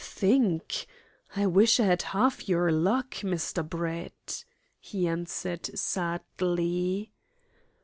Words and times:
"Think! 0.03 0.87
I 1.35 1.45
wish 1.45 1.79
I 1.79 1.85
had 1.85 2.01
half 2.01 2.49
your 2.49 2.71
luck, 2.71 3.17
Mr. 3.17 3.63
Brett," 3.63 4.45
he 4.79 5.07
answered 5.07 5.77
sadly. 5.77 7.11